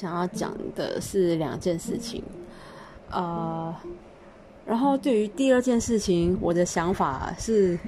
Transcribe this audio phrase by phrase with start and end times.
[0.00, 2.24] 想要讲的是两件事情，
[3.10, 3.74] 呃，
[4.64, 7.78] 然后对于第二件事情，我的想法是，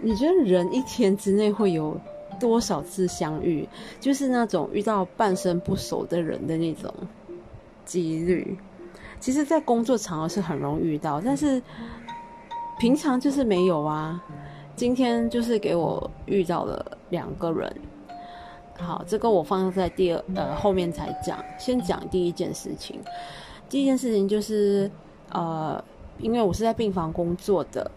[0.00, 2.00] 你觉得人一天之内会有
[2.40, 3.68] 多少次相遇？
[4.00, 6.90] 就是那种遇到半生不熟的人的那种
[7.84, 8.56] 几率。
[9.20, 11.60] 其实，在工作场合是很容易遇到，但是
[12.78, 14.24] 平常就是没有啊。
[14.74, 17.76] 今天就是给我遇到了两个人。
[18.76, 23.00] 好，这个我放在第二呃后面才讲，先讲第一件事情。
[23.68, 24.90] 第一件事情就是，
[25.30, 25.82] 呃，
[26.18, 27.88] 因为我是在病房工作的，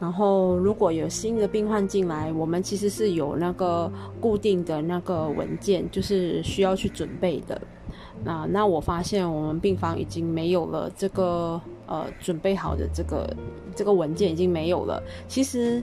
[0.00, 7.60] 然后如果有新的病患进来，我们其实是有那个固定的那个文件，就是需要去准备的。
[8.24, 13.36] 那那我发现我们病房已经没有了这个呃准备好的这个
[13.74, 15.02] 这个文件已经没有了。
[15.28, 15.80] 其实。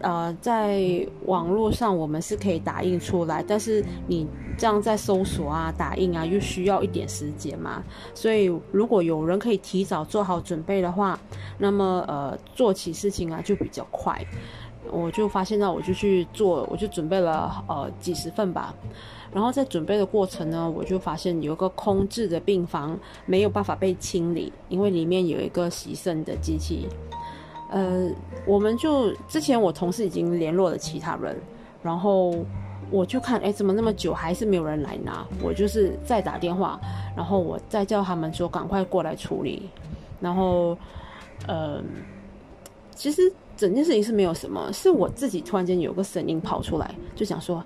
[0.00, 4.26] 呃，在网络上我们是可以打印出来，但是你
[4.56, 7.82] 这样在搜索啊、打印啊，又需要一点时间嘛。
[8.14, 11.18] 所以如果有人可以提早做好准备的话，
[11.58, 14.24] 那么呃，做起事情啊就比较快。
[14.90, 18.74] 我就发现到，我就去做，我就准备了呃几十份吧。
[19.30, 26.88] 然后在准备的过程呢，我就发现有一个空置的病房没有办法被清理，因为里面有一个洗肾的机器。
[27.70, 28.08] 呃，
[28.46, 31.36] 我们就之前我同事已经联络了其他人，
[31.82, 32.34] 然后
[32.90, 35.26] 我就看，哎，怎么那么久还是没有人来拿？
[35.42, 36.80] 我就是再打电话，
[37.14, 39.68] 然后我再叫他们说赶快过来处理。
[40.20, 40.76] 然后，
[41.46, 41.80] 呃，
[42.98, 47.64] 其实整件事情是没有什么，是我自己突然间有个声音跑出来，就想说，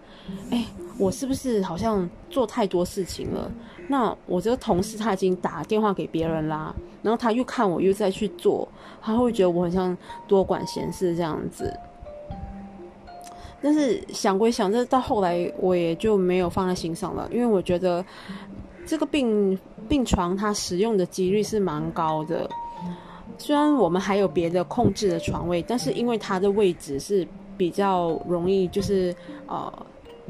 [0.51, 0.63] 哎，
[0.99, 3.51] 我是不是好像做太多事情了？
[3.89, 8.69] 那我这个同事他已经打电话给别人啦，然后他又看我又再去做，
[9.01, 9.97] 他会觉得我很像
[10.29, 11.75] 多管闲事这样子。
[13.63, 18.05] 但是想归想，这到后来我也就没有放在心上了，因为我觉得
[18.85, 19.59] 这个病
[19.89, 22.47] 病床它使用的几率是蛮高的。
[23.43, 27.27] 虽然我们还有别的控制的床位，但是因为它的位置是
[27.57, 29.15] 比较容易，就是
[29.47, 29.73] 呃。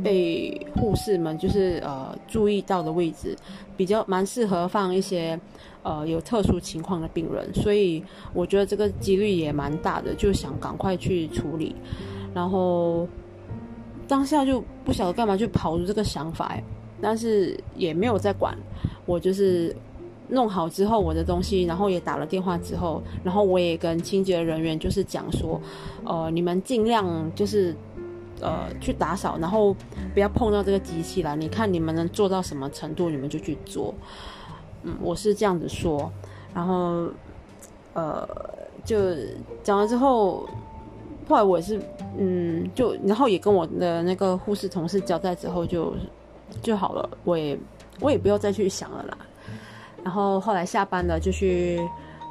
[0.03, 3.37] 被护士们就是呃注意到的位置，
[3.77, 5.39] 比较蛮适合放一些
[5.83, 8.03] 呃有特殊情况的病人，所以
[8.33, 11.77] 我觉得这个几率也蛮大的，就想赶快去处理。
[12.35, 13.07] 然后
[14.09, 16.59] 当下就不晓得干嘛，就跑出这个想法，
[17.03, 18.57] 但是也没有在管。
[19.05, 19.77] 我就是
[20.33, 25.61] 弄好之后我的东西，然后也打了电话之后，然后我也跟清洁人员就是讲说，
[26.05, 27.75] 呃，你们尽量就是。
[28.45, 29.73] 呃，去打扫，然后
[30.13, 31.37] 不要碰到这个机器了。
[31.37, 33.95] 你看你们能做到什么程度，你们就去做。
[34.83, 36.11] 嗯，我是这样子说。
[36.53, 37.07] 然后，
[37.95, 38.29] 呃，
[38.85, 38.97] 就
[39.63, 40.49] 讲完之后，
[41.29, 41.81] 后来我也是，
[42.19, 45.95] 嗯，就然后也跟我的那个护士同事交代之后，就
[46.61, 47.09] 就好了。
[47.23, 47.57] 我也
[48.01, 49.17] 我也不要再去想了啦。
[50.05, 51.81] 然后后来下班了，就去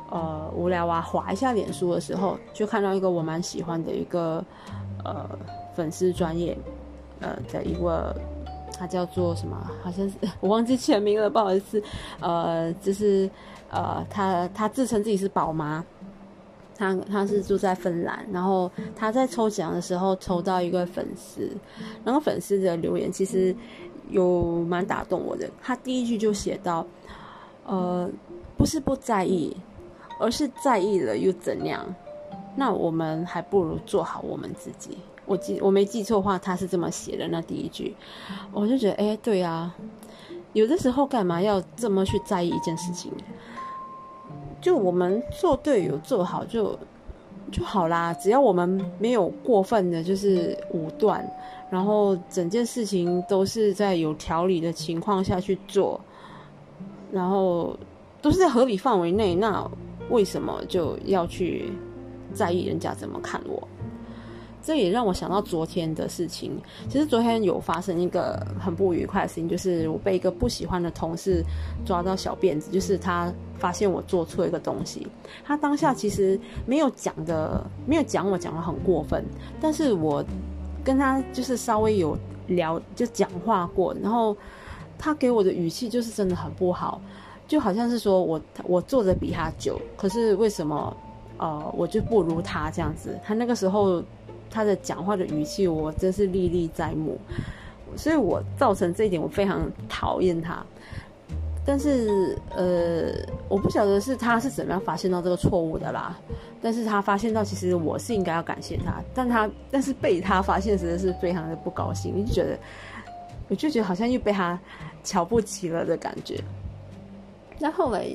[0.10, 4.44] 呃无聊啊，划一下脸书的时候，就看到一个我蛮喜欢的一个
[5.04, 5.30] 呃。
[5.74, 6.56] 粉丝专业，
[7.22, 8.14] 呃的一个，
[8.78, 9.56] 他叫做什么？
[9.82, 11.82] 好像是 我忘记全名了，不好意思。
[12.20, 13.28] 呃，就是
[13.70, 15.82] 呃，他他自称自己是宝妈，
[16.78, 21.50] 他他是住在芬兰，然后他在抽奖的时候抽到一个粉丝，
[22.04, 23.56] 然后粉丝的留言其实
[24.10, 25.50] 有蛮打动我的。
[25.62, 26.86] 他第一句就写到，
[27.72, 28.10] 呃，
[28.58, 29.56] 不是不在意，
[30.20, 31.86] 而是在意了又怎样？
[32.58, 34.98] 那我们还不如做好我们自己。
[35.26, 37.26] 我记我没记错的话，他是这么写的。
[37.30, 37.96] 那第一句，
[38.52, 39.74] 我就觉得，哎，对啊，
[40.52, 43.10] 有的时候干嘛要这么去在意一件事情？
[44.60, 46.78] 就我们做对有做好就
[47.54, 48.14] 就好啦。
[48.16, 51.26] 只要我们没有过分的，就是武断，
[51.70, 56.02] 然后整件事情都是在有条理的情况下去做，
[57.12, 57.78] 然后
[58.22, 59.70] 都是在合理范围内，那
[60.10, 61.72] 为什么就要去
[62.34, 63.68] 在意人家怎么看我？
[64.64, 66.56] 这也让我想到昨天的事情。
[66.88, 71.44] 其实昨天有发生一个很不愉快的事情，就是我被一个不喜欢的同事
[71.84, 75.08] 抓到小辫子，就是他发现我做错一个东西。
[75.44, 79.26] 他当下其实没有讲的，没有讲我讲的很过分，
[79.60, 80.24] 但是我
[80.84, 82.16] 跟他就是稍微有
[82.48, 84.38] 聊，就讲话过，然后
[85.02, 87.02] 他给我的语气就是真的很不好，
[87.48, 90.96] 就好像是说我我做的比他久，可是为什么
[91.38, 93.20] 呃我就不如他这样子？
[93.26, 94.04] 他那个时候。
[94.54, 97.18] 他的讲话的语气，我真是历历在目，
[97.96, 100.62] 所以我造成这一点，我非常讨厌他。
[101.66, 103.14] 但是，呃，
[103.48, 106.20] 我不晓得是他是怎么样发现到这个错误的啦。
[106.62, 112.14] 但是他发现到，其实我是应该要感谢他，但他但是被他发现，实在是非常的不高兴。
[112.14, 112.60] 你就觉得，
[113.48, 114.60] 我就觉得好像又被他
[115.04, 116.40] 瞧不起了的感觉。
[117.60, 118.08] 那后来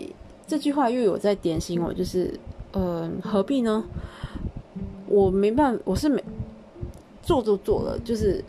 [0.46, 2.38] 这句话又有在点醒我，就是，
[2.72, 3.84] 呃，何必呢？
[5.08, 6.22] 我没办法，我是没
[7.22, 8.44] 做都做了，就是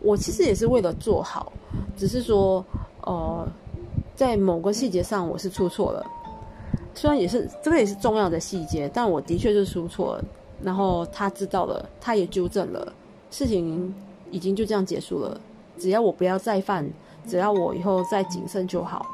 [0.00, 1.52] 我其实也是为了做好，
[1.96, 2.64] 只是说，
[3.02, 3.48] 呃，
[4.14, 6.06] 在某个细节上我是出错了，
[6.94, 10.24] 虽然也是这个也是重要的细节，但我的确是出错了。
[10.62, 12.92] 然后他知道了，他也纠正了，
[13.30, 13.94] 事情
[14.30, 15.38] 已经就这样结束了。
[15.76, 16.88] 只要我不要再犯，
[17.26, 19.06] 只要我以后再谨慎就好。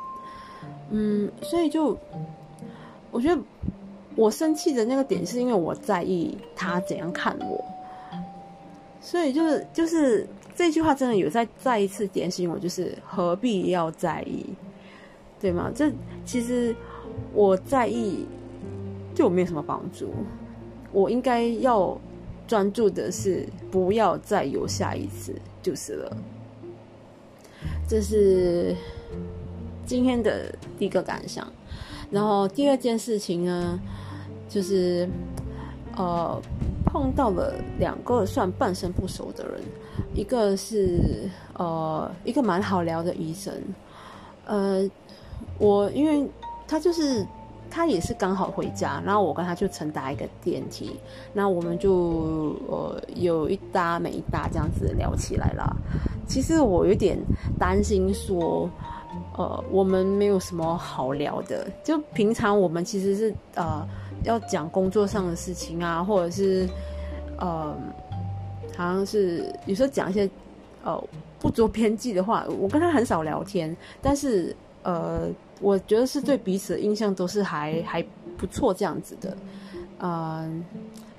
[0.90, 1.96] 嗯，所以就
[3.10, 3.42] 我觉得
[4.14, 7.64] 我生气的那个点是因为我在意他怎样看我，
[9.00, 14.44] 所以就是就是这句话真的有在再一次点醒我，就是何必要在意，
[15.40, 15.72] 对吗？
[15.74, 15.90] 这
[16.26, 16.76] 其实
[17.32, 18.26] 我在意
[19.14, 20.12] 对我没有什么帮助。
[20.92, 21.98] 我应该要
[22.46, 26.16] 专注的是，不要再有下一次就是了。
[27.88, 28.74] 这是
[29.84, 31.46] 今天的第一个感想。
[32.10, 33.80] 然后第二件事情呢，
[34.48, 35.08] 就是
[35.96, 36.40] 呃
[36.84, 39.60] 碰到了两个算半生不熟的人，
[40.14, 43.54] 一个是呃一个蛮好聊的医生，
[44.46, 44.90] 呃
[45.58, 46.28] 我因为
[46.66, 47.26] 他就是。
[47.74, 51.00] 他也是刚好回家，然后我跟他就乘搭一个电梯，
[51.32, 55.74] 那我们就呃有一搭没一搭这样子聊起来了。
[56.28, 57.18] 其实我有点
[57.58, 58.68] 担心说，
[59.38, 61.66] 呃，我们没有什么好聊的。
[61.82, 63.88] 就平常我们其实是呃
[64.24, 66.68] 要讲工作上的事情啊，或者是
[67.38, 67.74] 呃
[68.76, 70.28] 好像是有时候讲一些
[70.84, 71.02] 呃
[71.40, 72.44] 不着边际的话。
[72.60, 75.26] 我跟他很少聊天，但是呃。
[75.62, 78.04] 我觉得是对彼此的印象都是还还
[78.36, 79.36] 不错这样子的，
[80.00, 80.64] 嗯，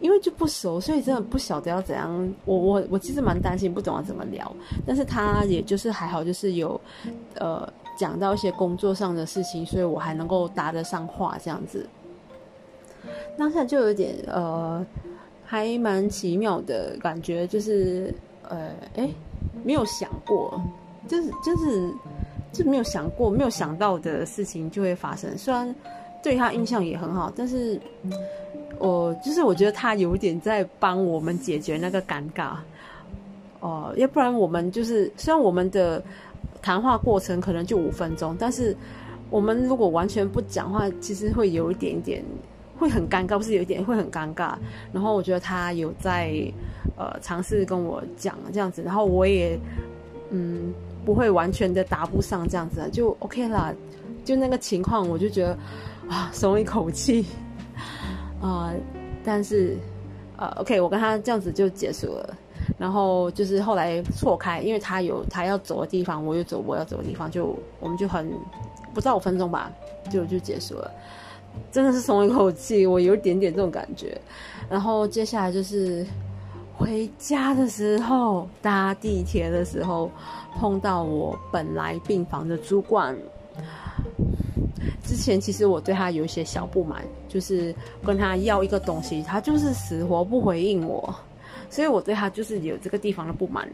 [0.01, 2.33] 因为就不熟，所以真的不晓得要怎样。
[2.43, 4.53] 我我我其实蛮担心，不懂要怎么聊。
[4.85, 6.79] 但是他也就是还好，就是有
[7.35, 7.67] 呃
[7.97, 11.87] 讲到一些工作上的事情，所以我还能够搭得上话这样子。
[13.37, 14.85] 当下就有点呃，
[15.45, 18.13] 还蛮奇妙的感觉，就是
[18.49, 19.09] 呃，哎，
[19.63, 20.61] 没有想过，
[21.07, 21.93] 就是就是。
[22.53, 25.35] 就没有想过、没有想到的事情就会发生。
[25.35, 25.75] 虽然
[26.21, 27.77] 对他印象也很好，但是
[28.77, 32.51] 我就是我觉得他有点在帮我们解决那个尴尬。
[33.59, 36.01] 哦，要不然我们就是虽然我们的
[36.61, 38.75] 谈话过程可能就五分钟，但是
[39.31, 42.23] 我们如果完全不讲话，其实会有一点点
[42.77, 44.53] 会很尴尬，不是有一点会很尴尬。
[44.91, 46.31] 然后我觉得他有在
[46.97, 49.59] 呃尝试跟我讲这样子，然后我也
[50.29, 50.71] 嗯。
[51.05, 53.73] 不会完全的答不上这样子，就 OK 啦。
[54.25, 55.57] 就那个情况，我就觉得
[56.07, 57.25] 啊，松一口气
[58.41, 58.73] 啊。
[59.23, 59.77] 但是
[60.37, 62.37] 呃，OK，我跟他这样子就结束了。
[62.77, 68.31] 然后就是后来错开，因为他有他要走的地方，我有走我要走的地方，就我们就很
[68.93, 69.69] 不到五分钟吧，
[70.09, 70.89] 就就结束了。
[71.71, 74.17] 真的是松一口气，我有一点点这种感觉。
[74.69, 76.05] 然后接下来就是
[76.77, 80.09] 回家的时候，搭地铁的时候。
[80.55, 83.17] 碰到我本来病房的主管，
[85.03, 87.73] 之前其实我对他有一些小不满，就是
[88.05, 91.11] 跟他要一个东西，他就是死活不回应我，
[91.71, 93.67] 所以我对他就是有这个地方的不满。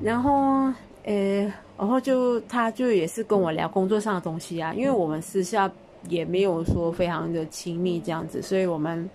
[0.00, 0.72] 然后，
[1.02, 5.68] 呃，然后就他就也是跟我聊工作上的东西啊，因为我们私下
[6.08, 9.10] 也没有说非常的亲密这样子，所以我们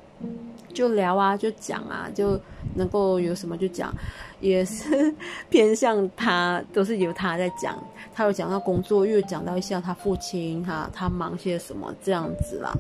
[0.74, 2.40] 就聊啊，就讲啊，就
[2.76, 3.94] 能够有什么就讲。
[4.40, 5.12] 也是
[5.50, 7.76] 偏向他，都是由他在讲。
[8.14, 12.72] 他有讲到工作，又讲到一下他父亲，他他忙些什么这样子啦。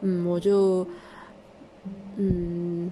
[0.00, 0.86] 嗯，我就
[2.16, 2.90] 嗯，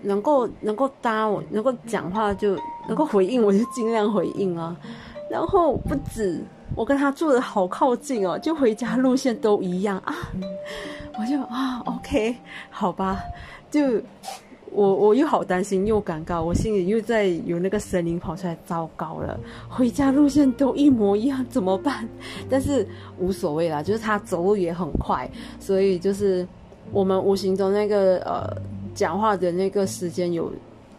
[0.00, 2.56] 能够能够搭我，能够讲话就
[2.88, 4.74] 能够回应，我就尽量回应啊。
[5.30, 6.42] 然后不止，
[6.76, 10.14] 我跟他住的好靠近哦，就回家路线都一样啊。
[11.18, 12.36] 我就啊，OK，
[12.70, 13.20] 好吧，
[13.70, 14.00] 就。
[14.74, 19.38] 我我又好担心又尴尬，我心里又在有那个声音跑出来，糟糕了，
[19.68, 22.08] 回家路线都一模一样，怎么办？
[22.48, 22.88] 但是
[23.18, 26.48] 无所谓啦，就是他走路也很快，所以就是
[26.90, 28.48] 我们无形中那个呃
[28.94, 30.50] 讲话的那个时间有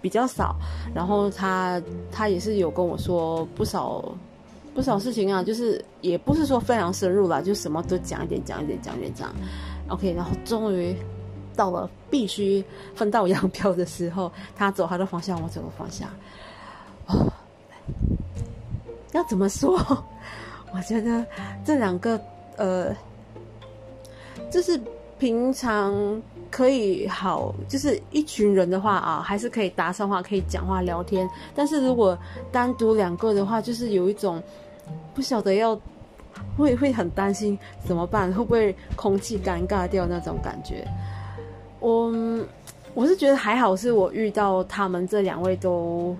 [0.04, 0.56] 比较少，
[0.94, 4.06] 然后他他也是有跟我说不少
[4.74, 9.34] 不少事情啊，就是也不是说非常深入啦，就什么都讲一点讲一点讲一点这样
[9.88, 10.96] ，OK，然后终于。
[11.56, 12.66] 到了必须
[12.96, 16.10] 分道扬镳的时候，他走他的方向，我走的方向。
[17.06, 17.32] 哦，
[19.12, 19.78] 要怎么说？
[20.74, 21.24] 我觉得
[21.64, 22.20] 这两个
[22.58, 22.92] 呃，
[24.50, 24.82] 就是
[25.20, 25.94] 平常
[26.50, 31.30] 可以好，就是一群人的话啊，还是可以搭上话，可以讲话聊天。
[31.54, 32.18] 但是如果
[32.52, 34.42] 单独两个的话，就是有一种
[35.14, 35.80] 不晓得要
[36.58, 40.88] 会会很担心怎么办，会不会空气尴尬掉那种感觉。
[41.80, 42.12] 我
[42.94, 46.16] 我是觉得还好，是我遇到他们这两位都。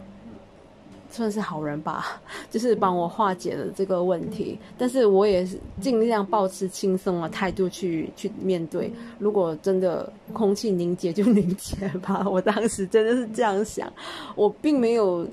[1.16, 4.58] 算是好人吧， 就是帮我化解了这个问题。
[4.80, 8.92] 但是我也是尽量保持轻松的态度去去面对。
[9.20, 13.94] 如果真的空气凝结就凝结吧，我当时真的是这样想。
[14.34, 15.24] 我并没有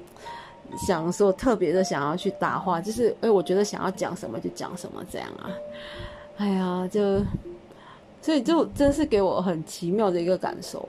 [0.77, 5.51] 想说特别的想要去搭话，就是哎，我觉得想要讲什么就讲什么这样啊。
[6.37, 7.23] 哎呀，就
[8.23, 10.89] 所以就真是给我很奇妙的一个感受。